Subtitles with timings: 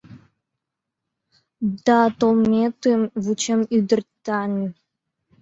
[1.85, 4.51] Да толметым вучем, ӱдыр таҥ.